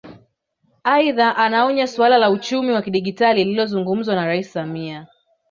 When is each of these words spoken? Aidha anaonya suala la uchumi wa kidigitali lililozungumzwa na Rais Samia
Aidha 0.83 1.35
anaonya 1.37 1.87
suala 1.87 2.17
la 2.17 2.29
uchumi 2.29 2.71
wa 2.71 2.81
kidigitali 2.81 3.43
lililozungumzwa 3.43 4.15
na 4.15 4.25
Rais 4.25 4.53
Samia 4.53 5.07